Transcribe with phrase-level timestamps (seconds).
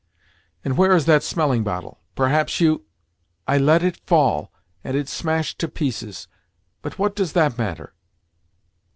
[0.65, 1.99] "And where is that smelling bottle?
[2.15, 2.85] Perhaps you—?"
[3.47, 4.51] "I let it fall,
[4.83, 6.27] and it smashed to pieces;
[6.81, 7.93] but what does that matter?"